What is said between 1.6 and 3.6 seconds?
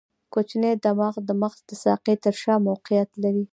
د ساقې تر شا موقعیت لري.